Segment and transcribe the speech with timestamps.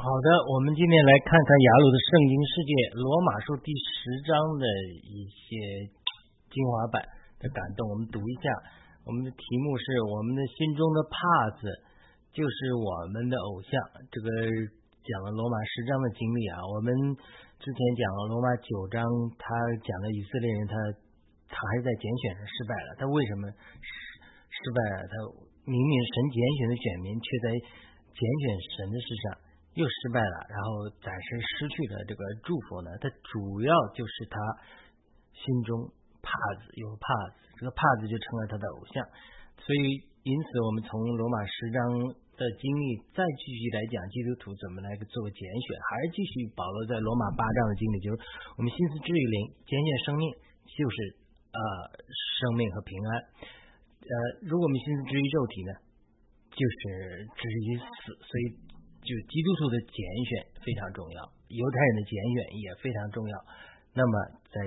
[0.00, 2.72] 好的，我们今天来看看雅鲁的圣经世界
[3.04, 4.64] 罗马书第十章的
[5.04, 5.84] 一些
[6.48, 7.04] 精华版
[7.36, 7.84] 的感动。
[7.84, 8.48] 我们读一下，
[9.04, 11.68] 我们的题目是我们的心中的帕子
[12.32, 13.76] 就是我们的偶像。
[14.08, 14.32] 这个
[15.04, 16.88] 讲了罗马十章的经历啊，我们
[17.60, 19.04] 之前讲了罗马九章，
[19.36, 19.52] 他
[19.84, 20.74] 讲了以色列人他
[21.52, 23.92] 他还是在拣选上失败了，他为什么失
[24.48, 25.04] 失败了？
[25.12, 25.14] 他
[25.68, 27.46] 明明神拣选的选民，却在
[28.16, 28.44] 拣选
[28.80, 29.49] 神的事上。
[29.74, 32.90] 又失败了，然后暂时失去了这个祝福呢？
[32.98, 34.34] 它主要就是他
[35.30, 35.86] 心中
[36.18, 38.98] 帕子有帕子，这个帕子就成了他的偶像。
[39.62, 41.80] 所以，因此我们从罗马十章
[42.34, 48.18] 的经历再继续来讲基督徒怎么来做个拣选，还是继续保罗在罗马八章的经历，就是
[48.58, 49.36] 我们心思之于灵，
[49.70, 50.26] 拣选生命
[50.66, 50.96] 就是
[51.54, 51.60] 呃
[52.42, 53.10] 生命和平安。
[54.02, 54.14] 呃，
[54.50, 55.72] 如果我们心思之于肉体呢，
[56.50, 58.18] 就是至于死。
[58.18, 58.66] 所以。
[59.00, 59.98] 就基督徒的拣
[60.28, 63.34] 选非常重要，犹太人的拣选也非常重要。
[63.96, 64.12] 那么
[64.52, 64.60] 在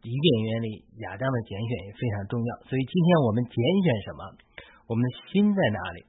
[0.00, 2.50] 伊甸园里，亚当的拣选也非常重要。
[2.64, 4.20] 所以今天我们拣选什么，
[4.88, 6.00] 我们的心在哪里，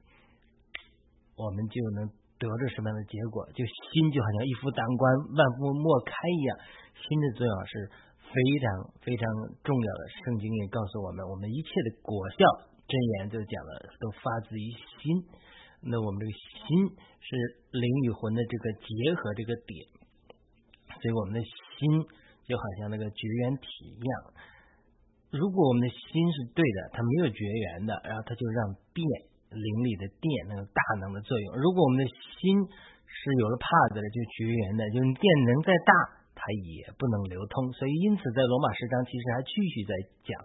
[1.36, 2.08] 我们就能
[2.40, 3.44] 得着什么样的结果。
[3.52, 5.04] 就心就好像一夫当关，
[5.36, 6.56] 万夫莫开一样，
[6.96, 7.72] 心的作用是
[8.32, 8.66] 非常
[9.04, 9.22] 非常
[9.60, 10.02] 重要的。
[10.24, 12.40] 圣经也告诉我们，我们一切的果效
[12.88, 14.66] 真言都讲了，都发自于
[15.04, 15.20] 心。
[15.82, 17.28] 那我们这个心是
[17.74, 18.88] 灵与魂的这个结
[19.18, 19.82] 合这个点，
[21.02, 22.06] 所以我们的心
[22.46, 24.12] 就好像那个绝缘体一样。
[25.34, 29.02] 如果我们的心是对的，它没有绝缘的，然后它就让电
[29.50, 31.46] 灵里的电那个大能的作用。
[31.56, 32.62] 如果我们的心
[33.08, 35.92] 是有了帕子的，就绝缘的，就是电能再大，
[36.36, 37.72] 它也不能流通。
[37.72, 39.92] 所以因此，在罗马十章其实还继续在
[40.30, 40.36] 讲。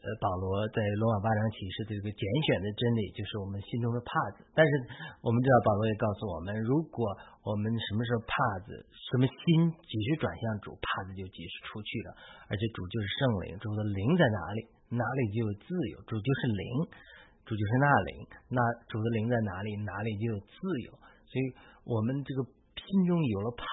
[0.00, 4.40] 呃，保罗在罗马八章启示的这个拣选的真理，就是我们心中的帕子。
[4.56, 4.70] 但是
[5.20, 7.04] 我们知道，保罗也告诉我们，如果
[7.44, 8.32] 我们什么时候帕
[8.64, 8.80] 子，
[9.12, 9.44] 什么心
[9.84, 12.16] 几时转向主，帕子就几时出去了。
[12.48, 16.00] 而且主就是圣灵，主的灵在哪里，哪里就有自由。
[16.08, 16.64] 主就是灵，
[17.44, 18.12] 主就是那灵，
[18.56, 20.56] 那主的灵在哪里，哪里就有自
[20.88, 20.96] 由。
[21.28, 21.44] 所以
[21.84, 22.40] 我们这个
[22.72, 23.64] 心中有了帕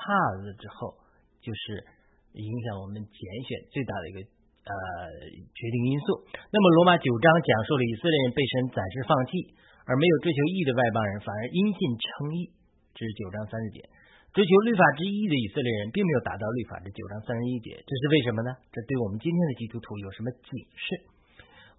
[0.43, 0.91] 子之后，
[1.39, 1.87] 就是
[2.35, 3.15] 影响我们拣
[3.47, 4.19] 选最大的一个。
[4.67, 4.75] 呃，
[5.55, 6.27] 决定因素。
[6.51, 9.55] 那么，罗马九章讲述了以色列人被神暂时放弃，
[9.87, 12.51] 而没有追求义的外邦人反而因信称义，
[12.91, 13.87] 这是九章三十节。
[14.35, 18.51] 追求律法之一的以色列人并没有达到律法，的九章三十一节，这是为什么呢？
[18.69, 20.85] 这对我们今天的基督徒有什么警示？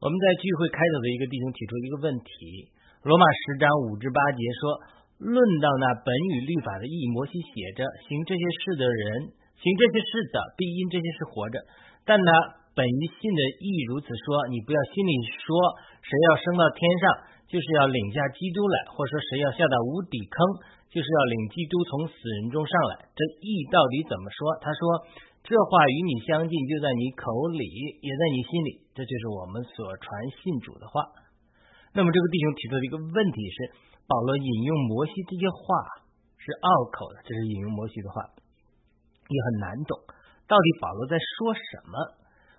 [0.00, 2.72] 我们在聚会开头的一个弟兄提出一个问题：
[3.04, 4.62] 罗马十章五至八节说，
[5.22, 11.62] 论到那本与律法的意义，摩西写着，行这些事的人，行这些事的必因这些事活着，
[12.03, 12.32] 但呢？
[12.78, 15.50] 本于信的意如此说，你不要心里说
[15.99, 17.05] 谁要升到天上，
[17.50, 20.39] 就是要领下基督来；或者说谁要下到无底坑，
[20.87, 23.11] 就是要领基督从死人中上来。
[23.19, 24.39] 这意到底怎么说？
[24.62, 24.81] 他说
[25.43, 27.66] 这话与你相近，就在你口里，
[27.99, 28.71] 也在你心里。
[28.95, 30.06] 这就是我们所传
[30.39, 31.03] 信主的话。
[31.99, 33.75] 那么这个弟兄提出的一个问题是：
[34.06, 35.66] 保罗引用摩西这些话
[36.39, 38.22] 是拗口的，这是引用摩西的话，
[39.27, 39.99] 也很难懂。
[40.47, 41.97] 到底保罗在说什么？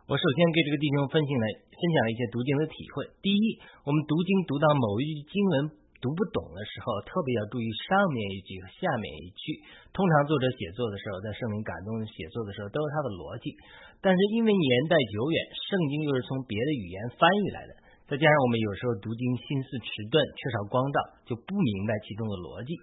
[0.09, 3.05] 我首先给这个弟兄分享了分享了一些读经的体会。
[3.21, 5.69] 第一，我们读经读到某一句经文
[6.01, 9.61] 读不懂的时候，特别要注意上面一句和下面一句。
[9.93, 13.53] 通常作者写作的时候，在圣灵感动写作的时候，都有他的逻辑。
[14.01, 17.71] 但是因为年代久远，圣经又是从别的语言翻译来的，
[18.09, 20.97] 再加上我们有时候读经心思迟钝，缺少光照，
[21.29, 22.73] 就不明白其中的逻辑。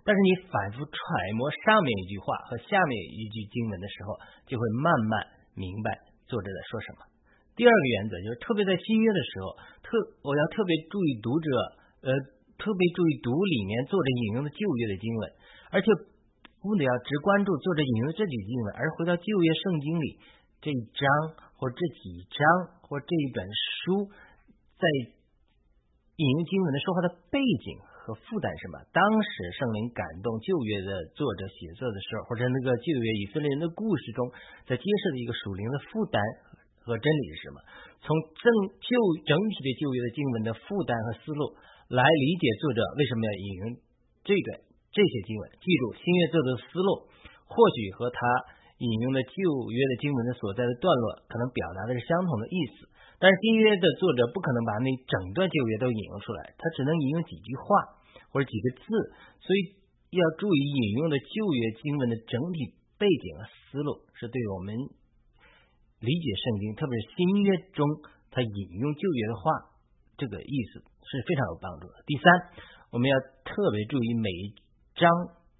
[0.00, 0.96] 但是你反复揣
[1.36, 4.16] 摩上面一句话和下面一句经文的时候，
[4.48, 6.08] 就会慢慢明白。
[6.30, 7.02] 作者在说什么？
[7.58, 9.90] 第二个原则就是，特别在新约的时候，特
[10.22, 11.50] 我要特别注意读者，
[12.06, 12.08] 呃，
[12.54, 15.22] 特别注意读里面作者引用的旧约的经文，
[15.74, 15.90] 而且
[16.62, 20.06] 不得要只关注作者引用这几经文，而回到旧约圣经里
[20.62, 21.04] 这一章
[21.58, 22.40] 或这几章
[22.86, 24.08] 或这一本书，
[24.78, 24.86] 在
[26.16, 27.89] 引用经文的说话的背景。
[28.00, 28.80] 和负担什么？
[28.90, 34.32] 当时圣灵感动旧约的作者写作的时候，或者那个旧约以色列人的故事中，
[34.64, 36.16] 在揭示的一个属灵的负担
[36.80, 37.60] 和真理是什么？
[38.00, 38.08] 从
[38.40, 38.44] 正
[38.80, 38.96] 旧
[39.28, 41.52] 整体的旧约的经文的负担和思路
[41.92, 43.62] 来理解作者为什么要引用
[44.24, 44.48] 这个
[44.90, 45.42] 这些经文。
[45.60, 47.06] 记住，新约作者的思路
[47.46, 48.18] 或许和他
[48.80, 49.36] 引用的旧
[49.70, 52.89] 约的经文的所在的段落可能表达的是相同的意思。
[53.20, 58.00] 但是新约的作者不可能把那整段旧约都引用出来，他只能引用几句话
[58.32, 58.88] 或者几个字，
[59.44, 59.76] 所以
[60.16, 64.72] 要注意引用的旧约经文的整体背景和思路，是对我们
[66.00, 67.84] 理解圣经，特别是新约中
[68.32, 69.76] 他引用旧约的话，
[70.16, 72.00] 这个意思是非常有帮助的。
[72.08, 72.24] 第三，
[72.88, 73.14] 我们要
[73.44, 74.56] 特别注意每一
[74.96, 75.04] 章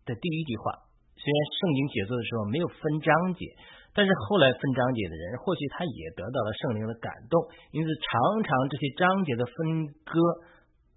[0.09, 0.89] 的第一句话。
[1.21, 3.45] 虽然圣经写作的时候没有分章节，
[3.91, 7.43] 但是后来分章节的人，或许他也得到了圣灵的感动，
[7.75, 8.15] 因此常
[8.47, 10.15] 常这些章节的分割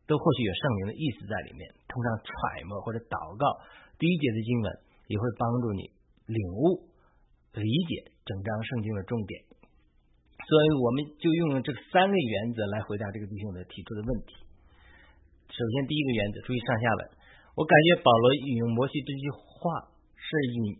[0.06, 1.66] 都或许有圣灵的意思在里面。
[1.90, 2.31] 通常揣
[2.69, 3.44] 摩或者祷告
[3.98, 4.68] 第一节的经文，
[5.10, 5.90] 也会帮助你
[6.30, 6.86] 领悟、
[7.57, 9.42] 理解整章圣经的重点。
[10.45, 14.38] 所以我们就用这三个原则来回答这个弟兄的提出的问题。
[15.50, 17.01] 首先，第一个原则，注意上下文。
[17.57, 19.90] 我感觉保罗引用摩西这句话。
[20.24, 20.80] 是以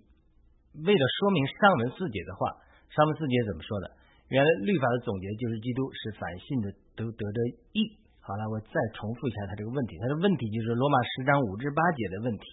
[0.81, 2.49] 为了说明上文四节的话，
[2.89, 3.85] 上文四节怎么说的？
[4.33, 7.39] 原来律法的总结就是基督是反信的都得的
[7.77, 8.01] 义。
[8.23, 9.99] 好了，我再重复一下他这个问题。
[10.01, 12.45] 他的问题就是罗马十章五至八节的问题。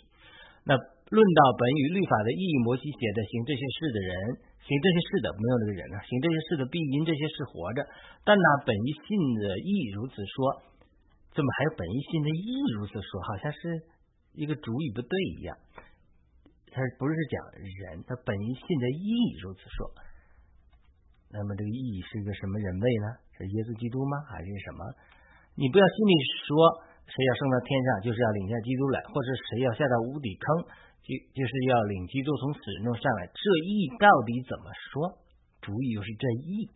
[0.66, 4.12] 那论到本与律法的意义，摩西写的行这些事的人，
[4.60, 7.86] 行这些事的没有那个人啊，行这些事的必因这些事活着。
[8.26, 10.60] 但那本意信的义如此说，
[11.32, 13.22] 怎么还有本意信的义如此说？
[13.24, 13.80] 好像是
[14.34, 15.56] 一个主语不对一样。
[16.70, 19.90] 他不是讲人，他本性的意义如此说。
[21.30, 23.06] 那么这个意义是一个什么人位呢？
[23.38, 24.18] 是耶稣基督吗？
[24.26, 24.82] 还是什么？
[25.54, 26.14] 你不要心里
[26.46, 26.50] 说
[27.06, 30.46] 谁要升到天上，就是要领下基督来；或者谁要下到无底坑，
[31.02, 33.30] 就就是要领基督从死人中上来。
[33.30, 35.22] 这意到底怎么说？
[35.62, 36.70] 主意又是这意。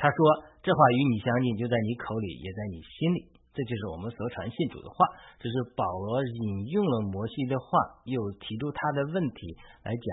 [0.00, 0.16] 他说
[0.64, 3.33] 这话与你相近，就在你口里，也在你心里。
[3.54, 5.06] 这就是我们所传信主的话，
[5.38, 9.54] 就是保罗引用了摩西的话，又提出他的问题
[9.86, 10.06] 来讲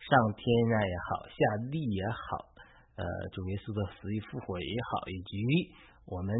[0.00, 0.40] 上天
[0.72, 1.36] 啊也好，下
[1.68, 2.56] 地也好，
[2.96, 3.04] 呃，
[3.36, 5.36] 主耶稣的死与复活也好，以及
[6.08, 6.32] 我们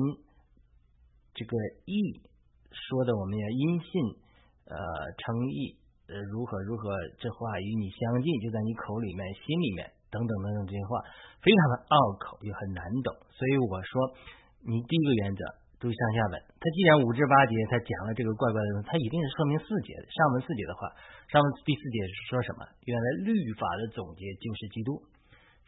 [1.37, 1.53] 这个
[1.85, 2.25] 义
[2.73, 3.93] 说的我们要因信
[4.64, 4.81] 呃
[5.20, 5.76] 称义
[6.08, 6.88] 呃如何如何，
[7.20, 11.05] 这话与你相近，就在你口里面、心里面等等等等这些话，
[11.44, 13.93] 非常的拗口又很难懂，所以我说
[14.64, 15.44] 你第一个原则。
[15.76, 20.88] 注意上下文，他既然五至八节他讲了这个怪怪的东西，他一定是说明四节上文四节的话。
[21.28, 22.64] 上文第四节是说什么？
[22.88, 24.96] 原来律法的总结就是基督，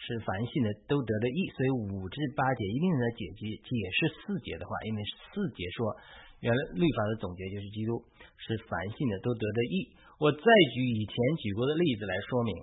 [0.01, 1.53] 是凡信的都得的义。
[1.53, 5.93] 所以五至八节一定是在解解解释四节的话，因为四节说
[6.41, 8.01] 原来律法的总结就是基督，
[8.41, 9.93] 是凡信的都得的义。
[10.17, 12.57] 我再举以前举过的例子来说明，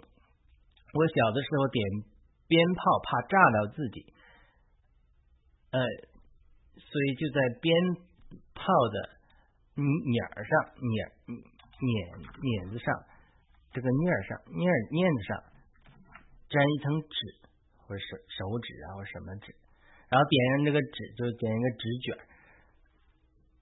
[0.98, 1.77] 我小的时候点
[2.50, 4.01] 鞭炮怕炸到自己，
[5.69, 5.77] 呃。
[6.77, 7.72] 所以就在鞭
[8.54, 8.95] 炮的
[9.75, 10.95] 捻上、捻
[11.80, 11.92] 捻
[12.39, 12.88] 捻子上，
[13.72, 15.30] 这个捻上、捻捻子上
[16.50, 17.18] 粘一层纸，
[17.83, 19.56] 或者手手纸啊，或什么纸，
[20.07, 22.16] 然后点上这个纸，就点一个纸卷，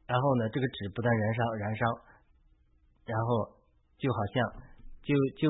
[0.06, 1.86] 然后呢，这个纸不断燃烧，燃烧，
[3.07, 3.57] 然后
[3.98, 4.36] 就好像
[5.01, 5.50] 就就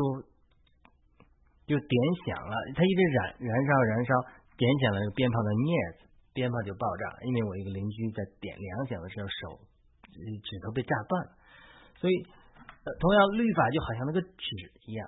[1.68, 4.12] 就点响了，它一直燃燃烧燃烧，
[4.56, 5.68] 点响了鞭炮的镊
[6.00, 6.13] 子。
[6.34, 9.62] 鞭炮就爆炸，因为我一个邻居在点两响的时候手
[10.14, 11.32] 指头被炸断了，
[12.02, 12.14] 所以
[13.00, 14.48] 同样律法就好像那个纸
[14.86, 15.08] 一样，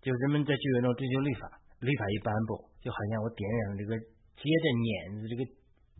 [0.00, 3.98] 就人们在聚会中追求律法，律法一颁布，就好像我点燃了这个
[4.38, 5.42] 接着碾子这个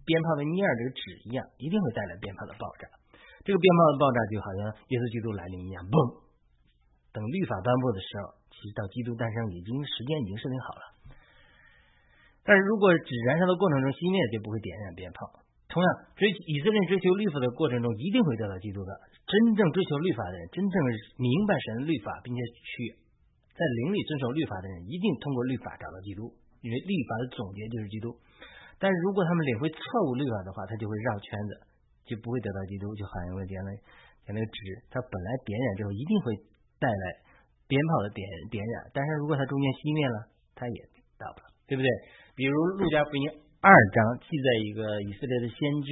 [0.07, 2.89] 鞭炮的念这个纸一样，一定会带来鞭炮的爆炸。
[3.45, 4.61] 这个鞭炮的爆炸就好像
[4.91, 6.27] 耶稣基督来临一样，嘣！
[7.13, 10.83] 等律法颁布的时候，其实到基督诞生已经时间已经设定好了。
[12.49, 15.45] 但是如果只燃烧的过程中熄灭，就不会点燃鞭炮。
[15.69, 18.91] 同样，追以色列追求律法的过程中，一定会得到基督的。
[19.29, 20.75] 真正追求律法的人，真正
[21.21, 22.97] 明白神律法，并且去
[23.53, 26.33] 在灵里遵守律法的人，一定通过律法找到基督，
[26.65, 28.17] 因为律法的总结就是基督。
[28.81, 31.53] 但是如果他们领会错误律法的话，他就会绕圈子，
[32.09, 32.89] 就不会得到基督。
[32.97, 33.69] 就好像我点了
[34.25, 36.33] 点那个纸，它本来点燃之后一定会
[36.81, 37.05] 带来
[37.69, 40.79] 鞭炮的点点燃，但是如果它中间熄灭了，它也
[41.21, 41.89] 到不了，对不对？
[42.35, 43.29] 比如《路加福音》
[43.61, 45.91] 二章记载一个以色列的先知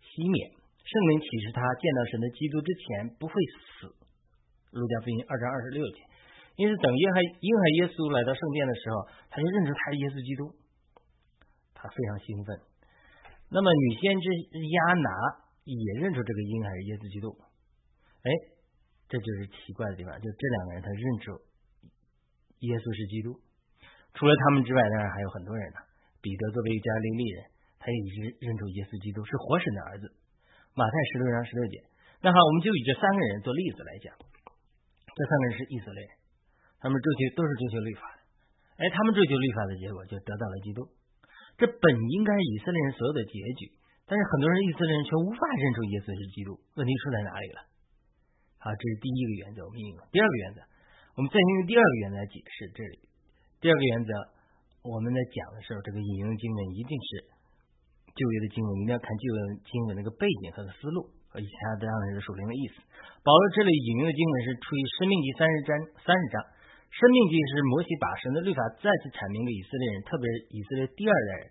[0.00, 0.48] 西缅，
[0.80, 3.90] 圣灵启示他见到神的基督之前不会死。
[4.72, 5.98] 《路加福音》二章二十六节，
[6.56, 10.42] 因此等约翰约翰耶稣来到圣殿的时候，他就认出他是耶稣基督，
[11.76, 12.48] 他非常兴奋。
[13.52, 14.24] 那么女先知
[14.56, 15.10] 亚拿
[15.66, 17.34] 也认出这个婴孩是耶稣基督，
[18.24, 18.30] 哎，
[19.10, 21.34] 这就是奇怪的地方，就这两个人他认出
[22.62, 23.34] 耶稣是基督。
[24.14, 25.78] 除了他们之外，当然还有很多人呢。
[26.20, 27.38] 彼得作为加利利人，
[27.80, 30.12] 他也一直认出耶稣基督是活神的儿子。
[30.76, 31.80] 马太十六章十六节。
[32.20, 34.12] 那好，我们就以这三个人做例子来讲。
[35.08, 36.12] 这三个人是以色列人，
[36.78, 38.20] 他们追求都是追求律法的。
[38.84, 40.84] 哎，他们追求律法的结果，就得到了基督。
[41.56, 43.72] 这本应该以色列人所有的结局，
[44.04, 46.60] 但是很多人以色列人却无法认出耶稣是基督。
[46.76, 47.64] 问题出在哪里了？
[48.60, 50.00] 好，这是第一个原则，我们引用。
[50.12, 50.60] 第二个原则，
[51.16, 53.08] 我们再用第二个原则来解释这里。
[53.60, 54.10] 第二个原则，
[54.88, 57.28] 我们在讲的时候，这个引用经文一定是
[58.16, 59.38] 旧约的经文，一定要看旧约
[59.68, 61.12] 经文那个背景和思路。
[61.30, 62.82] 和其他当然是属灵的意思。
[63.22, 65.70] 保罗这里引用的经文是出于《生命记》三十章
[66.02, 66.42] 三十章，
[66.90, 71.42] 《生命记》是摩西把神的律法再次阐明给以色列人，特别是以色列第二代人。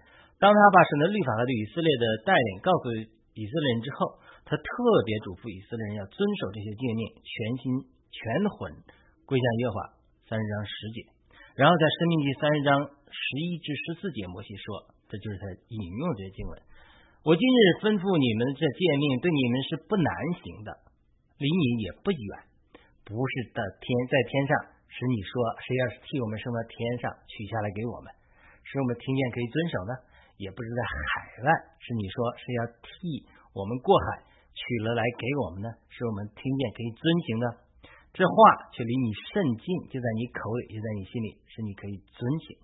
[0.41, 2.91] 当他把神的律法和对以色列的带领告诉
[3.37, 4.17] 以色列人之后，
[4.49, 4.67] 他特
[5.07, 7.63] 别嘱咐以色列人要遵守这些诫命，全心
[8.11, 8.19] 全
[8.57, 8.73] 魂
[9.29, 9.77] 归向耶和华。
[10.27, 10.97] 三十章十节，
[11.59, 12.71] 然后在《生命记》三十章
[13.11, 15.43] 十一至十四节，摩西说，这就是他
[15.75, 16.55] 引用这些经文。
[17.27, 20.07] 我今日吩咐你们这诫命，对你们是不难
[20.39, 20.71] 行的，
[21.35, 22.31] 离你也不远，
[23.03, 24.51] 不是在天在天上，
[24.87, 25.35] 使你说
[25.67, 28.07] 谁要是替我们升到天上取下来给我们，
[28.63, 29.91] 使我们听见可以遵守呢？
[30.39, 31.47] 也不是在海外，
[31.83, 34.31] 是你说是要替我们过海。
[34.55, 37.45] 取了来给我们呢，使我们听见可以遵行的。
[38.19, 42.59] 这话却离你甚近，就在你口里，就在你心里，是你可以遵行。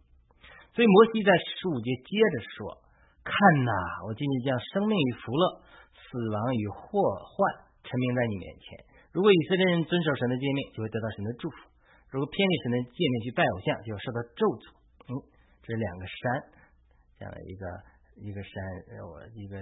[0.75, 2.83] 所以摩西在十五节接着说
[3.23, 3.31] ：“看
[3.63, 3.71] 呐，
[4.03, 5.63] 我今日将生命与福乐、
[5.95, 8.83] 死亡与祸患陈明在你面前。
[9.15, 11.71] 如果以色列人遵守神的诫命，就会得到神的祝福；
[12.11, 14.63] 如果偏离神的诫命去拜偶像，就要受到咒诅。”
[15.07, 15.15] 嗯，
[15.63, 16.19] 这是两个山，
[17.15, 17.63] 这样的一个
[18.19, 18.51] 一个山，
[19.07, 19.55] 我一个。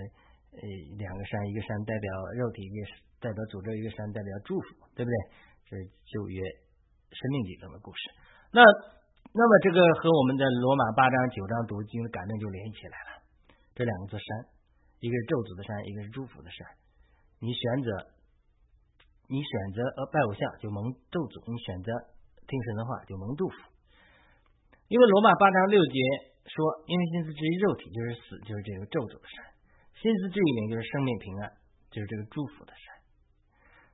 [0.53, 0.61] 呃，
[1.01, 2.85] 两个山，一个山代表肉体，一个
[3.17, 5.17] 代表诅咒，一个山代表祝福，对不对？
[5.65, 6.41] 这是旧约
[7.11, 8.01] 生命记中的故事。
[8.51, 8.61] 那
[9.33, 13.11] 那么这个和我们的罗马八章九章读经的感动就连起来了。
[13.73, 14.27] 这两个座山，
[15.01, 16.61] 一个是咒诅的山，一个是祝福的山。
[17.41, 17.89] 你选择，
[19.25, 21.89] 你选择呃拜偶像就蒙咒诅，你选择
[22.45, 23.57] 听神的话就蒙祝福。
[24.85, 25.97] 因为罗马八章六节
[26.45, 26.55] 说，
[26.85, 29.49] 因为心思之于肉体就是死，就是这个咒诅的山。
[29.97, 31.49] 心思这一灵就是生命平安，
[31.89, 32.92] 就是这个祝福的山。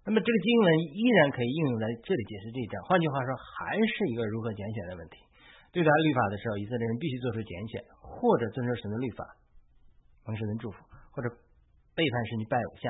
[0.06, 2.82] 那么这个经文依然可以应用在这里解释这一章。
[2.88, 5.22] 换句话说，还是一个如何拣选的问题。
[5.70, 9.22] 对待律法的时候，以色列人必须做出拣选，或者遵守神的律法，
[10.26, 10.82] 蒙神的祝福，
[11.14, 11.30] 或者
[11.94, 12.90] 背叛神，你拜偶像，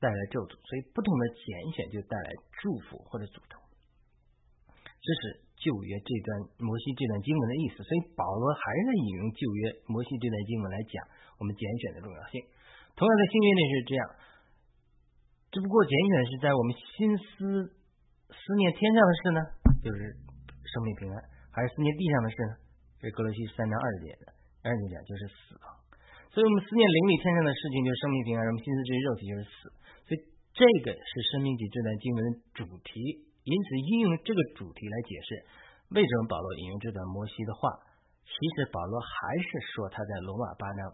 [0.00, 0.56] 带来咒诅。
[0.64, 1.44] 所以不同的拣
[1.76, 2.28] 选就带来
[2.62, 3.60] 祝福或者诅咒。
[4.80, 7.84] 这是旧约这段摩西这段经文的意思。
[7.84, 9.60] 所以保罗还是引用旧约
[9.92, 11.04] 摩西这段经文来讲。
[11.36, 12.40] 我们拣选的重要性，
[12.96, 14.02] 同样的新约内是这样，
[15.56, 17.64] 只不过拣选是在我们心思
[18.28, 19.40] 思念天上的事呢，
[19.80, 20.12] 就是
[20.68, 21.16] 生命平安；
[21.48, 22.52] 还是思念地上的事呢？
[23.00, 25.72] 这格罗西三章二节的二节讲就是死亡。
[26.28, 29.56] 所以我们思念灵里天上的事情就是生命平安，我们心思至于肉体就是死。
[30.04, 30.20] 所以
[30.52, 35.40] 这个是生命体这段经文的主题，因此应用这个主题来解释
[35.96, 37.80] 为什么保罗引用这段摩西的话。
[38.28, 40.84] 其实保罗还是说他在罗马八章。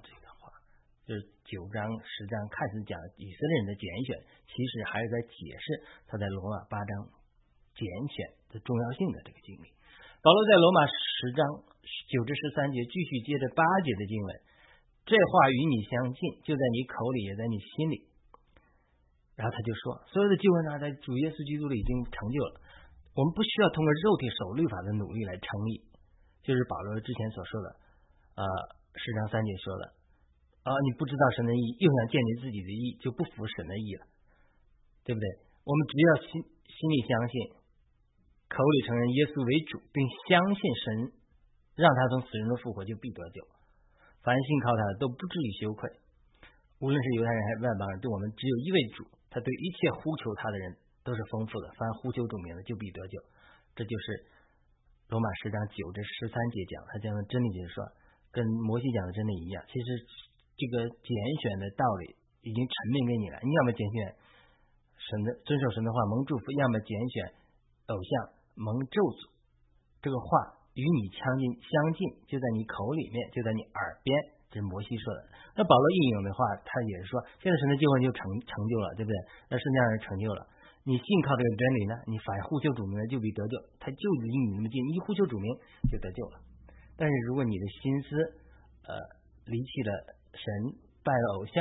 [1.12, 4.16] 是九章十章开始讲以色列人的拣选，
[4.48, 5.64] 其实还是在解释
[6.08, 7.04] 他在罗马八章
[7.76, 9.68] 拣选的重要性的这个经历。
[10.24, 11.44] 保罗在罗马十章
[12.08, 14.28] 九至十三节继续接着八节的经文，
[15.04, 18.08] 这话与你相近，就在你口里，也在你心里。
[19.36, 22.56] 然后他就说，所有的经文呢，在主耶稣基督里已经成就了，
[23.12, 25.84] 我们不需要通过肉体守律法的努力来称义，
[26.40, 27.68] 就是保罗之前所说的，
[28.40, 28.44] 呃，
[28.96, 30.00] 十章三节说的。
[30.62, 34.06] 啊，你不知道神的意，又想建立自己的意，就不服神的意了，
[35.02, 35.26] 对不对？
[35.66, 37.34] 我们只要心心里相信，
[38.46, 39.98] 口里承认耶稣为主，并
[40.30, 40.86] 相信神
[41.74, 43.42] 让他从死人中复活，就必得救。
[44.22, 45.90] 凡信靠他的，都不至于羞愧。
[46.78, 49.02] 无论是犹太人还是外邦人，对我们只有一位主，
[49.34, 51.74] 他对一切呼求他的人都是丰富的。
[51.74, 53.18] 凡呼求主名的，就必得救。
[53.74, 54.30] 这就是
[55.10, 57.82] 罗马十章九至十三节讲，他讲的真理就是说，
[58.30, 59.58] 跟摩西讲的真理一样。
[59.66, 60.30] 其实。
[60.56, 63.40] 这个拣选的道理已经阐明给你了。
[63.42, 64.14] 你要么拣选
[64.98, 67.14] 神的遵守神的话蒙祝福，要么拣选
[67.90, 68.10] 偶像
[68.54, 69.32] 蒙咒诅。
[70.02, 71.98] 这个话与你相近，相近
[72.30, 74.10] 就在你口里面，就在你耳边。
[74.52, 75.20] 这是摩西说的。
[75.56, 79.16] 那保罗应用的话，他也是说，现在神的救恩就成成就了，对不对？
[79.48, 80.46] 那是那样成就了。
[80.84, 81.94] 你信靠这个真理呢？
[82.06, 83.54] 你反呼求主名就必得救。
[83.80, 85.48] 他就离你那么近，一呼求主名
[85.90, 86.42] 就得救了。
[86.98, 88.08] 但是如果你的心思
[88.86, 88.92] 呃
[89.46, 90.21] 离弃了。
[90.32, 90.74] 神
[91.04, 91.54] 拜了偶像，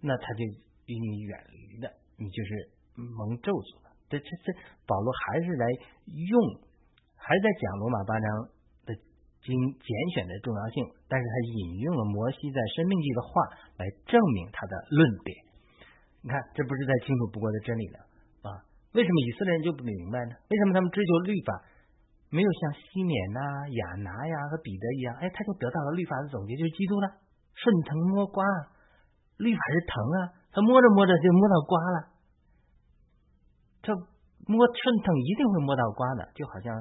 [0.00, 0.44] 那他就
[0.86, 2.50] 与你远离的，你就是
[2.96, 3.90] 蒙咒诅的。
[4.08, 4.46] 这这这，
[4.86, 5.64] 保罗还是来
[6.06, 6.34] 用，
[7.16, 8.26] 还是在讲罗马八章
[8.86, 8.94] 的
[9.40, 9.50] 经
[9.80, 13.30] 拣选的重要性，但是他引用了摩西在生命记的话
[13.80, 15.34] 来证明他的论点。
[16.22, 17.98] 你看，这不是再清楚不过的真理了
[18.48, 18.64] 啊？
[18.92, 20.36] 为什么以色列人就不明白呢？
[20.48, 21.64] 为什么他们追求律法
[22.30, 25.16] 没有像西缅呐、亚拿呀和彼得一样？
[25.16, 27.08] 哎，他就得到了律法的总结，就是基督呢？
[27.54, 28.44] 顺藤摸瓜，
[29.38, 30.18] 律法是藤啊，
[30.52, 31.98] 他摸着摸着就摸到瓜了。
[33.82, 33.94] 这
[34.46, 36.72] 摸顺藤一定会摸到瓜的，就好像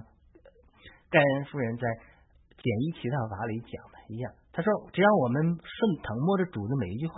[1.09, 1.83] 盖恩夫人在
[2.57, 4.33] 《简易祈祷法》里讲的一样。
[4.51, 7.15] 他说：“只要我们顺藤摸着主的每一句话，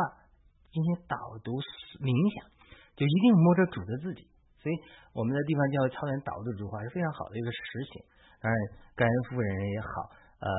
[0.72, 1.52] 进行导读
[2.00, 2.48] 冥想，
[2.96, 4.28] 就一定摸着主的自己。
[4.64, 4.76] 所以
[5.14, 7.62] 我们的地方教会操练导读主话是非常好的一个实
[7.94, 8.02] 行。
[8.42, 8.58] 当然，
[8.98, 10.10] 盖恩夫人也好，
[10.40, 10.50] 呃，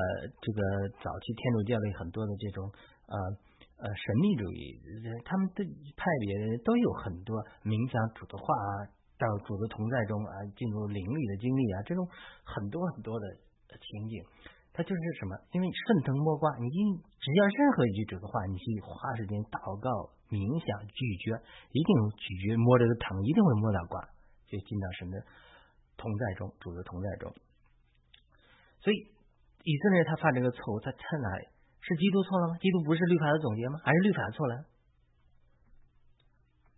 [0.41, 0.59] 这个
[1.03, 2.65] 早期天主教的很多的这种
[3.07, 3.15] 呃
[3.77, 4.73] 呃神秘主义，
[5.23, 5.63] 他们的
[5.95, 8.89] 派别都有很多冥想主的话啊，
[9.21, 12.01] 到主的同在中啊，进入灵力的经历啊，这种
[12.43, 13.25] 很多很多的
[13.77, 14.21] 情景。
[14.73, 15.33] 它就是什么？
[15.53, 19.89] 因为顺藤摸瓜，你只要任何一句主的话，你去花时间祷告、
[20.29, 21.33] 冥想、咀嚼，
[21.73, 23.97] 一定咀嚼摸这个藤，一定会摸到瓜，
[24.45, 25.17] 就进到神的
[25.97, 27.33] 同在中，主的同在中。
[28.85, 29.09] 所以
[29.67, 31.43] 以色列他犯这个错误，他在哪里？
[31.83, 32.55] 是基督错了吗？
[32.63, 33.75] 基督不是律法的总结吗？
[33.83, 34.63] 还是律法错了？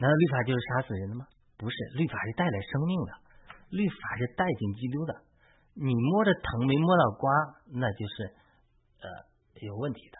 [0.01, 1.29] 难道律法就是杀死人的吗？
[1.53, 3.11] 不是，律法是带来生命的，
[3.69, 5.21] 律法是带进基督的。
[5.77, 7.29] 你摸着藤没摸到瓜，
[7.77, 8.33] 那就是
[9.05, 9.07] 呃
[9.61, 10.17] 有问题的。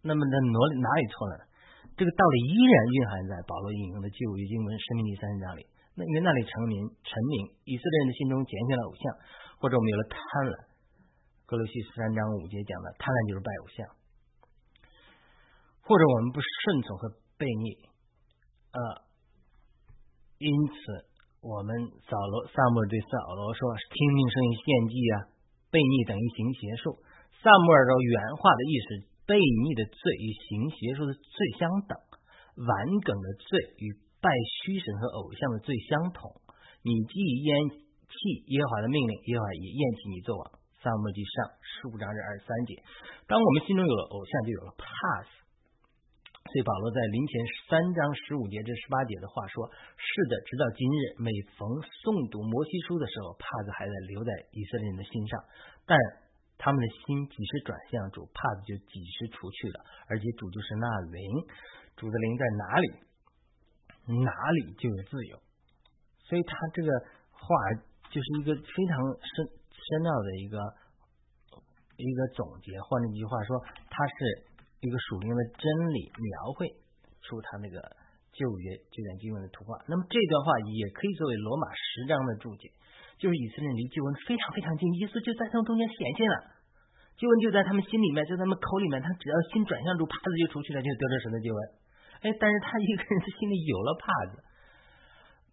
[0.00, 1.44] 那么那哪里哪里错了呢？
[1.92, 5.68] 这个道理依然蕴含在保罗引用的旧约经文《生命第三十章》里。
[5.92, 9.02] 那因为那里成名成名，以色列人的心中拣选了偶像，
[9.60, 10.16] 或者我们有了贪
[10.48, 10.71] 婪。
[11.52, 13.84] 格罗西十三章五节讲的贪婪就是拜偶像，
[15.84, 17.76] 或者我们不顺从和悖逆，
[18.72, 18.80] 呃，
[20.40, 21.12] 因此。
[21.42, 21.74] 我们
[22.06, 25.14] 扫罗萨母尔对扫罗说：“听命胜于献祭啊，
[25.74, 27.02] 悖逆等于行邪术。”
[27.42, 28.88] 萨母尔说原话的意思：
[29.26, 31.98] 悖逆的罪与行邪术的罪相等，
[32.62, 32.70] 顽
[33.02, 33.90] 梗的罪与
[34.22, 34.30] 拜
[34.62, 36.30] 虚神和偶像的罪相同。
[36.86, 38.14] 你既厌弃
[38.54, 40.61] 耶和华的命令，耶和华也厌弃你做王。
[40.82, 42.74] 萨母尔记上十五章这二十三节。
[43.30, 44.84] 当我们心中有了偶像，就有了怕
[45.22, 45.30] 死。
[46.42, 47.32] 所以保罗在临前
[47.70, 51.64] 三章十五节至十八节的话说：“是的，直到今日，每逢
[52.02, 55.38] 诵读摩西书的时候，帕子还在留在以色列人的心上。
[55.86, 55.94] 但
[56.58, 59.86] 他们的心几时转向主，帕子就几时除去了。
[60.10, 61.24] 而且主就是那灵，
[61.94, 62.86] 主的灵在哪里，
[64.20, 65.38] 哪里就有自由。
[66.26, 66.90] 所以他这个
[67.30, 67.46] 话
[68.10, 70.56] 就是一个非常深深奥的一个
[71.98, 72.78] 一个总结。
[72.80, 73.58] 换一句话说，
[73.90, 74.46] 他是。”
[74.82, 75.62] 一个属灵的真
[75.94, 76.66] 理描绘
[77.22, 77.78] 出他那个
[78.34, 82.66] 旧约这段经文的图画，那么这段话也可以作为罗马十章的注解，
[83.14, 86.36] 就是以色列离旧文非常非常近，耶稣就在他们中间显现了，
[87.14, 91.60] 旧文就在他们心里面，在他们口里面，他只要心转向住，帕子就出去了，就得着神的救恩。
[92.26, 94.42] 哎，但是他一个人的心里有了帕子，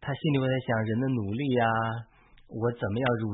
[0.01, 1.65] 他心里会在想人的努力呀，
[2.49, 3.29] 我怎么样努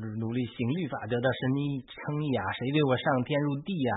[0.00, 2.42] 努努力行律法得到神的称义啊？
[2.56, 3.92] 谁为我上天入地呀？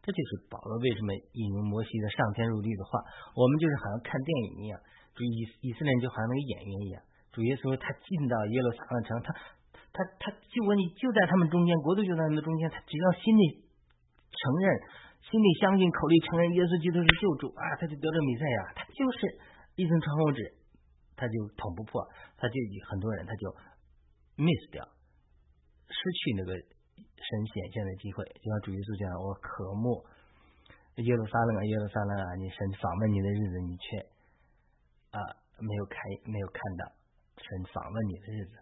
[0.00, 3.04] 这就是保罗为什么引用摩西的上天入地的话。
[3.36, 4.80] 我们就是好像看电影一样，
[5.12, 6.96] 主以以色列就好像那个演员一样。
[7.36, 9.28] 主耶稣他进到耶路撒冷城，他
[9.92, 12.64] 他他就问你就在他们中间，国度就在他们中间。
[12.72, 13.60] 他只要心里
[14.32, 14.64] 承认，
[15.20, 18.58] 心里相信，口里承认耶稣基督是救主啊，他就得了弥赛亚。
[18.72, 19.18] 他就是
[19.76, 20.40] 一层窗户纸，
[21.12, 22.00] 他就捅不破，
[22.40, 22.56] 他就
[22.88, 23.44] 很多人他就
[24.38, 24.86] miss 掉，
[25.90, 26.54] 失去那个。
[27.18, 30.00] 神显现的机会，就像主耶稣讲：“我渴慕
[31.02, 32.26] 耶路撒冷啊，耶路撒冷啊！
[32.38, 33.86] 你神访问你的日子，你却
[35.10, 35.18] 啊
[35.58, 35.98] 没有开，
[36.30, 36.86] 没有看到
[37.36, 38.54] 神访问你的日子。”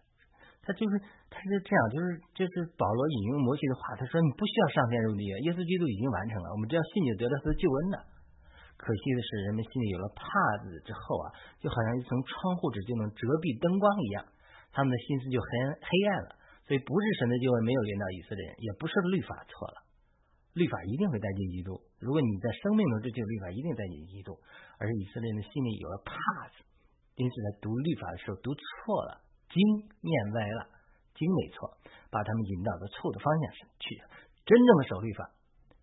[0.65, 0.93] 他就是
[1.29, 7.97] 他是这样，就是就是保罗引用摩西的话，他说：“你不需要上天入地，耶稣基督已经完成了，我们只要信就得到他的救恩了。”
[8.75, 10.25] 可惜的是，人们心里有了帕
[10.65, 11.29] 子之后啊，
[11.61, 14.25] 就好像一层窗户纸就能遮蔽灯光一样，
[14.77, 15.49] 他们的心思就很
[15.81, 16.37] 黑暗了。
[16.69, 19.87] 所以不是神的救恩没有临到以色列人，也不是律法错了，
[20.51, 21.79] 律法一定会带进基督。
[21.97, 24.35] 如果你在生命中这就律法一定带进基督，
[24.77, 26.11] 而以色列人的心里有了怕
[26.51, 26.61] 子，
[27.15, 29.57] 因此在读律法的时候读错了，经
[30.03, 30.67] 念歪了，
[31.15, 31.71] 经没错，
[32.11, 34.03] 把他们引导到错的方向上去。
[34.43, 35.23] 真正的守律法，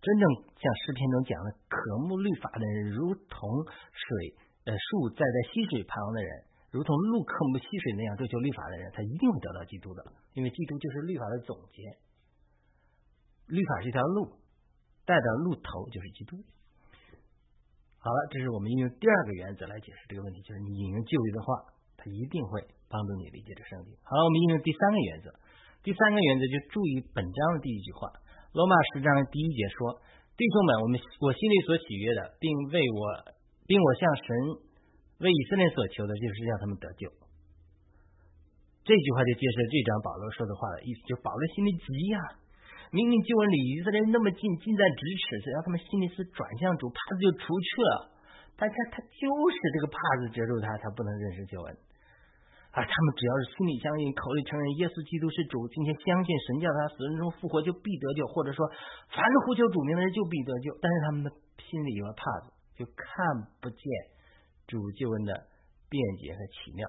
[0.05, 3.41] 真正像诗篇中讲的，渴慕律法的人，如同
[3.89, 4.37] 水
[4.69, 6.45] 呃树栽在溪水旁的人。
[6.75, 10.03] 如同路克木溪水那样追求律法的人，他一定会得到基督的，
[10.35, 11.79] 因为基督就是律法的总结。
[13.47, 14.35] 律法是一条路，
[15.07, 16.35] 带到路头就是基督。
[18.03, 21.63] 好了，这是我们应用第二个原则来解释这个问题，就是你引用旧约的话，
[21.95, 22.59] 它一定会
[22.91, 23.95] 帮助你理解这圣经。
[24.03, 25.31] 好了，我们应用第三个原则，
[25.79, 28.11] 第三个原则就注意本章的第一句话，
[28.51, 29.95] 罗马十章第一节说
[30.35, 33.31] ：“弟兄们，我们我心里所喜悦的，并为我，
[33.63, 34.27] 并我向神。”
[35.19, 37.07] 为以色列所求的，就是让他们得救。
[38.83, 42.19] 这句话就揭示了这章保罗说的话的意思，就保罗心里急呀，
[42.91, 48.13] 明明救恩离以色列那么近，近在咫尺，只要他们心里是转向主，帕子就出去了。
[48.55, 51.67] 但他他就是这个帕子遮住他，他不能认识救恩
[52.75, 52.83] 啊！
[52.83, 58.63] 他们只要是心里相信，口里承认耶稣基督是主，并且相信神叫他死人中复活，就必得救，或者说
[59.11, 60.71] 凡是呼求主名的人就必得救。
[60.79, 61.27] 但是他们的
[61.65, 62.53] 心里有了帕子。
[62.75, 63.79] 就看不见
[64.67, 65.33] 主救恩的
[65.89, 66.87] 便捷和奇妙。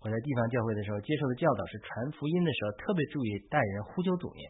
[0.00, 4.46] 我在地方教会的时候接受的教导是，传福音的时候特别注意带人呼求主名。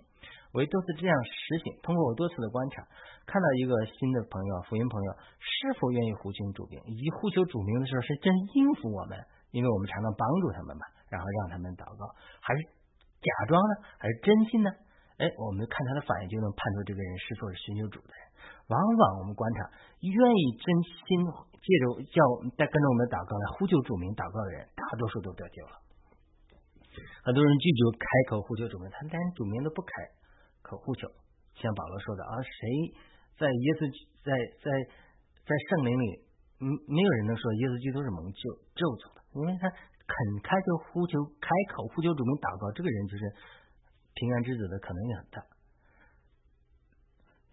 [0.53, 1.77] 我也都是这样实行。
[1.83, 2.81] 通过我多次的观察，
[3.29, 5.11] 看到一个新的朋友、福音朋友
[5.41, 9.21] 是否愿意呼求主名，以及呼求主名的时候是真应付我们，
[9.53, 12.09] 因为我们常常帮助他们嘛，然后让他们祷告，
[12.41, 12.65] 还是
[13.21, 14.71] 假装呢，还是真心呢？
[15.21, 18.28] 哎，我们看他的反应就能判断这个人是否是寻求主的人。
[18.69, 19.65] 往往我们观察，
[20.05, 21.25] 愿意真心
[21.57, 22.21] 借着叫
[22.53, 25.75] 在跟着我们祷告来呼求主名祷告的人，大多数都得救了。
[27.25, 29.91] 很多人拒绝开口呼求主名，他连主名都不开
[30.61, 31.09] 口呼求。
[31.57, 32.61] 像保罗说的啊，谁
[33.41, 33.89] 在耶稣
[34.23, 34.31] 在
[34.63, 34.67] 在
[35.43, 36.07] 在圣灵里，
[36.61, 38.43] 嗯，没有人能说耶稣基督是蒙救
[38.77, 43.23] 咒诅的，因为他肯开口呼求开口呼求主名祷告，这个人就是
[44.13, 45.37] 平安之子的可能性很大。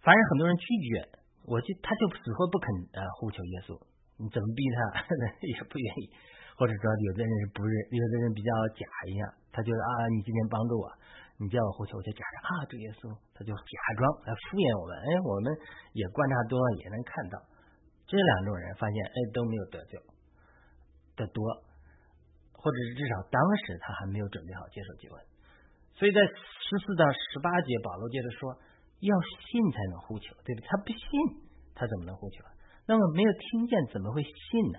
[0.05, 1.09] 反而很多人拒绝，
[1.49, 3.73] 我就他就死活不肯呃呼求耶稣，
[4.21, 5.01] 你怎么逼他？
[5.41, 6.13] 也不愿意，
[6.53, 10.85] 或者说有的人是不认，有的人比较假一样，他觉得啊你今天帮助我，
[11.41, 15.49] 你叫我呼求，我就假着啊主耶稣，他就假装来敷衍我们，哎我们
[15.97, 17.41] 也观察多了也能看到，
[18.05, 19.97] 这两种人发现哎都没有得救
[21.17, 21.41] 的多，
[22.53, 25.17] 或者是至少当时他还没有准备好接受救恩，
[25.97, 26.21] 所以在
[26.61, 28.53] 十四到十八节保罗接着说。
[29.05, 30.65] 要信才能呼求，对不对？
[30.65, 31.05] 他不信，
[31.77, 32.41] 他怎么能呼求？
[32.89, 34.77] 那么没有听见，怎么会信呢？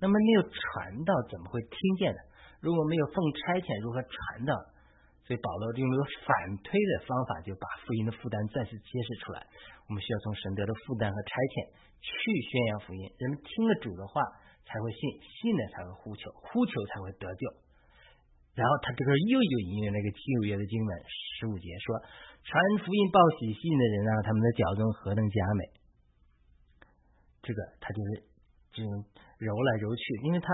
[0.00, 2.20] 那么没有传道，怎么会听见呢？
[2.60, 4.52] 如果没有奉差遣，如何传道？
[5.28, 6.32] 所以保罗用这个反
[6.64, 9.44] 推的方法，就把福音的负担再次揭示出来。
[9.86, 12.12] 我们需要从神得的负担和差遣去
[12.48, 14.24] 宣扬福音，人们听了主的话
[14.64, 17.44] 才会信，信了才会呼求，呼求才会得救。
[18.56, 21.88] 然后他这个又有引用那个旧约的经文十五节说。
[22.44, 25.62] 传福音报喜信的人啊，他们的脚中何等佳美！
[27.42, 28.08] 这个他就是
[28.72, 28.90] 这种
[29.38, 30.48] 揉来揉去，因为他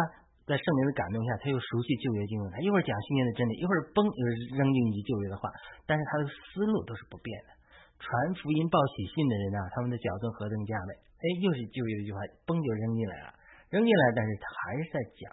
[0.46, 4.22] 在圣灵的感动下，他又熟悉旧约经文，他一会儿讲新约的真理，一会儿崩又
[4.55, 5.49] 扔进去旧约的话，
[5.87, 7.57] 但是他的思路都是不变的。
[7.99, 10.92] 传福音报喜信的人啊，他们的脚中何等佳美！
[11.16, 13.35] 哎，又是旧约一句话，崩就扔进来了，
[13.72, 15.33] 扔进来，但是他还是在讲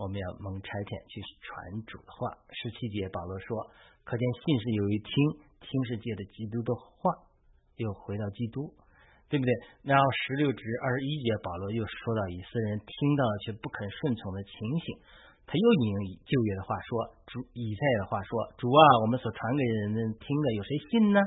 [0.00, 2.34] 我们要蒙差遣去传主的话。
[2.50, 3.68] 十七节保罗说，
[4.02, 5.52] 可见信是有一听。
[5.64, 7.16] 听世界的基督的话，
[7.80, 8.68] 又回到基督，
[9.32, 9.50] 对不对？
[9.82, 14.52] 然后十六至二十一节，保罗又说到以色列人听到了却不肯顺从的情
[14.84, 14.86] 形，
[15.48, 15.98] 他又引用
[16.28, 21.20] 旧约的话说，主以赛的话说，主啊，我们所传给人们听的，有谁信呢？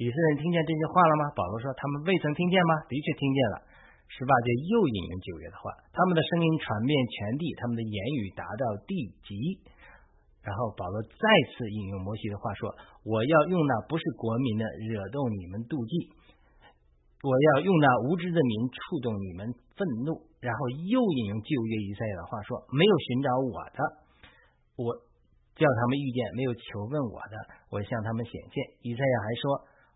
[0.00, 1.30] 以色列人听见这些话了吗？
[1.36, 2.72] 保罗说，他们未曾听见吗？
[2.88, 3.56] 的确听见了。
[4.12, 9.62] 十八节又引用旧约的话，他们的声音传遍全地，他们的言语达到地极。
[10.42, 11.24] 然后保罗再
[11.54, 12.74] 次引用摩西的话说
[13.06, 16.10] ：“我要用那不是国民的惹动你们妒忌，
[17.22, 23.78] 我要用那无知的民触动你们愤怒。”然后又引用旧约以赛亚的话说：“没有寻找我的，
[24.74, 24.90] 我
[25.54, 27.34] 叫他们遇见；没有求问我的，
[27.70, 29.42] 我向他们显现。”以赛亚还说：“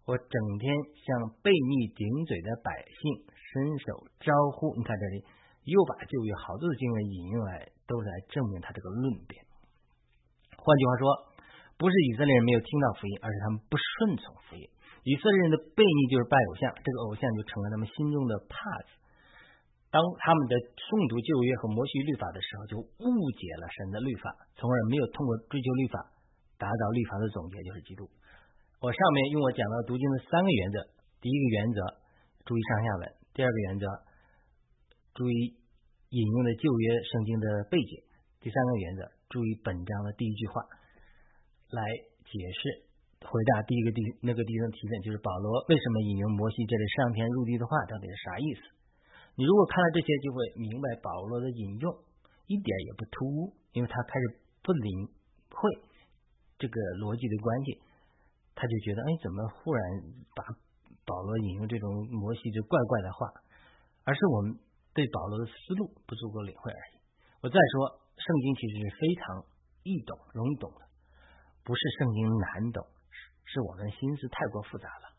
[0.07, 5.27] 我整天向悖逆顶嘴的百姓伸手招呼。”你看这里
[5.67, 9.43] 又把旧约好多的经文引用来，都来证明他这个论点。
[10.67, 11.07] 换句话说，
[11.79, 14.67] 不是以色列人没有听到福音，而是他们不顺从福音。
[15.07, 18.91] 以色列人的悖逆就是拜偶像，这个偶像就成了他们心中的帕子。
[19.95, 23.07] 当他们的诵读旧约和摩西律法的时候，就误
[23.39, 24.27] 解了神的律法，
[24.59, 26.03] 从而没有通过追求律法
[26.59, 28.11] 达到律法的总结，就是基督。
[28.83, 30.77] 我上面用我讲到读经的三个原则：
[31.23, 31.79] 第一个原则，
[32.43, 33.87] 注意上下文；第二个原则，
[35.15, 35.55] 注意
[36.11, 38.03] 引用的旧约圣经的背景；
[38.43, 39.16] 第三个原则。
[39.29, 40.63] 注意本章的第一句话，
[41.71, 41.83] 来
[42.23, 42.87] 解释
[43.27, 48.63] 回答第一个第那个地方提问，就是保罗为什么引用摩西这里上天入地的话，到底是啥意思？
[49.35, 51.91] 你如果看了这些，就会明白保罗的引用
[52.47, 55.11] 一点也不突兀，因为他开始不领
[55.51, 55.59] 会
[56.57, 57.83] 这个逻辑的关系，
[58.55, 59.83] 他就觉得哎，怎么忽然
[60.39, 60.47] 把
[61.05, 63.27] 保罗引用这种摩西这怪怪的话？
[64.07, 64.55] 而是我们
[64.95, 67.03] 对保罗的思路不足够领会而已。
[67.43, 68.06] 我再说。
[68.27, 69.47] 圣经其实是非常
[69.87, 70.83] 易懂、容易懂的，
[71.63, 72.83] 不是圣经难懂，
[73.47, 75.15] 是我们心思太过复杂了。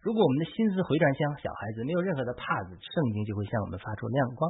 [0.00, 4.48] 如果我们的心思回转向小孩子，没有任何的怕子，圣经就会向我们发出亮光。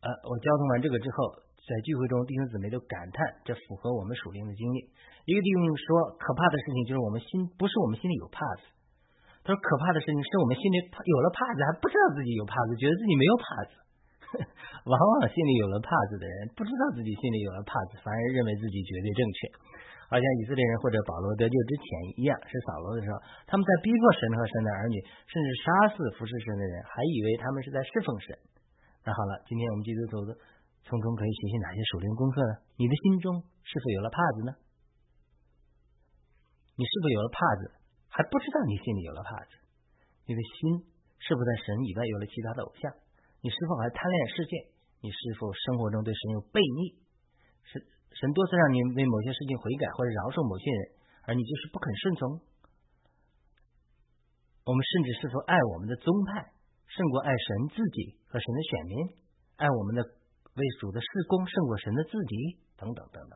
[0.00, 4.88] 呃，我交通完这个之后，在聚会中弟兄姊妹都感叹，这符合我们属灵的经历。
[5.28, 8.64] 一个弟兄说，可怕的事情就是我们心不是我们心里有怕子，
[9.44, 13.81] 他说可怕的事情是我们心里有了怕子，还不知道自己有怕子，觉得自己没有怕子。
[14.88, 19.38] 往往心里有了帕子的人，不知道自己心里有了帕子，反而认为自己绝对正确。
[20.12, 21.86] 好像以色列人或者保罗得救之前
[22.20, 23.16] 一样，是扫罗的时候，
[23.48, 25.66] 他们在逼迫神和神的儿女，甚至杀
[25.96, 28.36] 死服侍神的人，还以为他们是在侍奉神。
[29.08, 30.20] 那好了，今天我们基督徒
[30.84, 32.60] 从中可以学习哪些属灵功课呢？
[32.76, 34.52] 你的心中是否有了帕子呢？
[36.76, 37.62] 你是否有了帕子，
[38.12, 39.56] 还不知道你心里有了帕子？
[40.28, 40.92] 你的心
[41.24, 42.92] 是否在神以外有了其他的偶像？
[43.42, 44.54] 你是否还贪恋世界？
[45.02, 46.94] 你是否生活中对神有悖逆？
[47.66, 47.82] 是？
[48.14, 50.82] 神多次让你为某些事情悔改或者饶恕某些人，
[51.26, 52.22] 而你就是不肯顺从。
[54.62, 56.54] 我们甚至是否爱我们的宗派
[56.86, 58.94] 胜过爱神自己和神的选民？
[59.58, 60.06] 爱我们的
[60.54, 62.62] 为主的事工胜过神的自己？
[62.78, 63.34] 等等等等，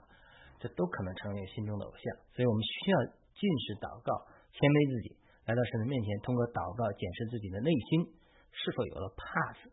[0.62, 2.02] 这都可能成为心中的偶像。
[2.30, 2.96] 所以我们需要
[3.34, 4.14] 尽是祷告，
[4.54, 5.18] 谦卑自己，
[5.50, 8.06] 来到神的面前，通过祷告检视自己的内心
[8.54, 9.66] 是否有了怕子。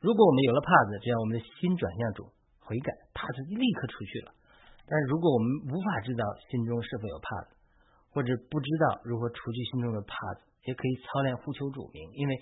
[0.00, 2.30] 如果我们有了帕子，只要我们的心转向主，
[2.60, 4.34] 悔改，帕子立刻出去了。
[4.86, 7.56] 但是如果我们无法知道心中是否有帕子，
[8.10, 12.38] 或者不知道如何除去心中的帕子，也可以操练呼求主名，因为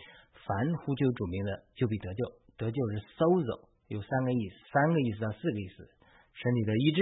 [0.47, 2.25] 凡呼求主名的就必得救。
[2.57, 5.89] 得救是搜走，有三个意思，三个意思到四个意思：
[6.33, 7.01] 身体的医治，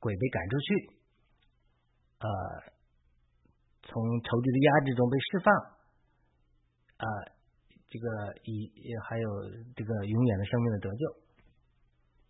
[0.00, 0.68] 鬼被赶出去，
[2.20, 2.28] 呃，
[3.82, 5.54] 从仇敌的压制中被释放，
[7.04, 7.06] 啊，
[7.94, 8.66] 这个以
[9.06, 9.28] 还有
[9.78, 11.02] 这个永远的生命的得救，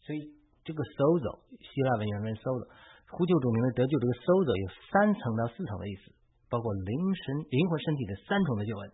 [0.04, 0.44] 所以。
[0.64, 2.64] 这个搜走，希腊文原文搜走，
[3.12, 6.08] 呼救主名的得救，这个搜走有三层到四层的意思，
[6.48, 8.88] 包括灵神、灵魂、身体的三重的救恩。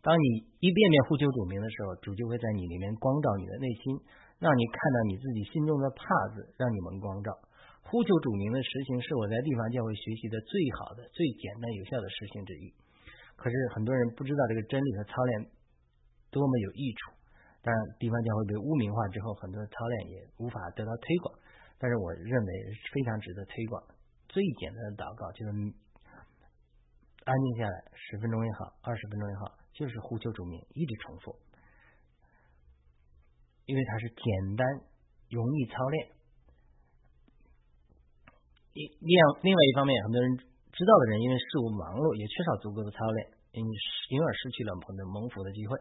[0.00, 4.00] 当你一遍遍呼求主名的时候，主就会在你里面光照你的内心，
[4.40, 7.36] 让你看到你自己心中的帕子，让你们光照。
[7.84, 12.72] 呼求主名的实行是我在地方教会学习的最好的、最简单有效的实行之一。
[13.36, 15.52] 可是很多人不知道这个真理和操练
[16.34, 17.14] 多么有益处。
[17.62, 21.32] 当然，地方教会被污名化之后，很多操练也无法得到推广。
[21.78, 22.50] 但是，我认为
[22.92, 23.80] 非常值得推广。
[24.28, 25.50] 最简单的祷告就是
[27.24, 31.38] 安静下来，十分钟也好，二十分钟也好，就是呼求主名，一直重复，
[33.64, 34.66] 因为它是简单、
[35.30, 36.10] 容易操练。
[38.74, 45.78] 另另另外一方面，很多人知道的人，因为事务忙碌，也缺少足够的操练，因因而失去了蒙的蒙福的机会。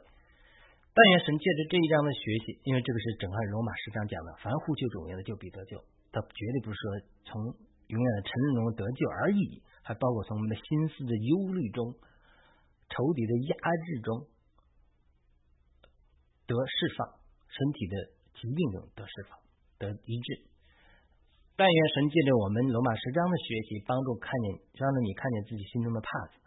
[0.93, 5.81] 但愿神借着这一章的学习，因为这个是整个罗马十章讲的，凡呼求主名的就必得救。
[6.13, 6.85] 他绝对不是说
[7.25, 7.41] 从
[7.89, 11.97] 永远的沉沦中得救而已，还包括从我们的心思的忧虑中、
[12.93, 14.29] 仇敌的压制中
[16.45, 17.09] 得释放，
[17.49, 17.95] 身体的
[18.37, 19.41] 疾病中得释放、
[19.81, 20.45] 得医治。
[21.57, 26.37] 但愿神借着我们罗马十章的学习，帮助看见，让你看见自己心中的帕子，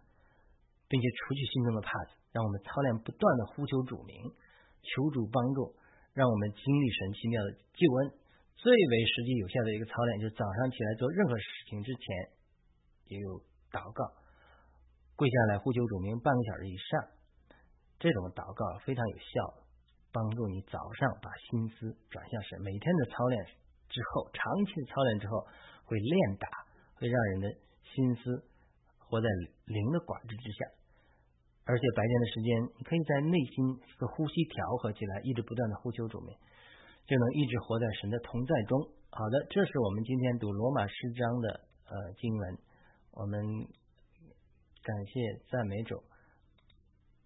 [0.89, 2.17] 并且除去心中的怕子。
[2.33, 4.21] 让我们操练不断的呼求主名，
[4.85, 5.73] 求主帮助，
[6.13, 8.13] 让我们经历神奇妙的救恩。
[8.57, 12.05] 最为实际有效的一个操练，就是早上起来做任何事情之前，
[13.09, 13.41] 也有
[13.73, 14.05] 祷告，
[15.17, 17.09] 跪下来呼求主名半个小时以上。
[17.99, 19.65] 这种祷告非常有效，
[20.13, 22.61] 帮助你早上把心思转向神。
[22.61, 23.45] 每天的操练
[23.89, 25.41] 之后，长期的操练之后，
[25.85, 26.49] 会练打，
[26.97, 27.49] 会让人的
[27.89, 28.45] 心思
[29.09, 29.27] 活在
[29.65, 30.67] 灵的管制之下。
[31.65, 36.31] 而且白天的时间，你可以在内心和呼吸调和起来，一直不断的呼求主名，
[37.07, 38.79] 就能一直活在神的同在中。
[39.11, 42.59] 好的，这是我们今天读罗马诗章的呃经文。
[43.11, 43.43] 我们
[44.83, 46.01] 感谢赞美主。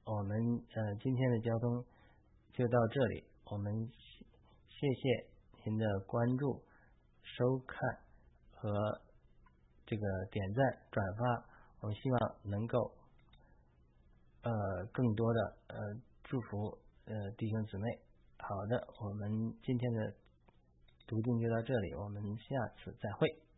[0.06, 0.38] 我们
[0.74, 1.84] 呃今天的交通
[2.54, 3.24] 就到这里。
[3.44, 3.90] 我们
[4.68, 5.26] 谢谢
[5.66, 6.62] 您的关注、
[7.22, 7.76] 收看
[8.52, 9.02] 和
[9.84, 11.49] 这个点赞、转发。
[11.80, 12.92] 我希望能够。
[14.42, 14.50] 呃，
[14.86, 15.76] 更多的呃
[16.24, 18.00] 祝福呃弟兄姊妹。
[18.38, 19.30] 好的，我们
[19.62, 20.14] 今天的
[21.06, 23.49] 读经就到这里，我们下次再会。